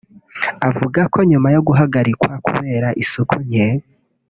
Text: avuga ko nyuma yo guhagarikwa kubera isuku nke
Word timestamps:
avuga 0.67 1.01
ko 1.13 1.19
nyuma 1.29 1.47
yo 1.55 1.61
guhagarikwa 1.67 2.31
kubera 2.45 2.87
isuku 3.03 3.35
nke 3.45 3.65